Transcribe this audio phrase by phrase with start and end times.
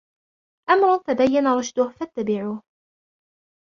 [0.69, 2.63] أَمْرٌ تَبَيَّنَ رُشْدُهُ فَاتَّبِعُوهُ